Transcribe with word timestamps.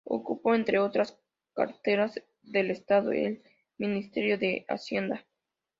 Ocupó, 0.03 0.55
entre 0.55 0.79
otras 0.79 1.15
carteras 1.53 2.19
del 2.41 2.71
Estado, 2.71 3.11
el 3.11 3.43
Ministerio 3.77 4.39
de 4.39 4.65
Hacienda. 4.67 5.27